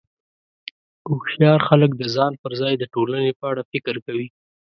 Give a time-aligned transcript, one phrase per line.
[1.09, 4.27] هوښیار خلک د ځان پر ځای د ټولنې په اړه فکر کوي.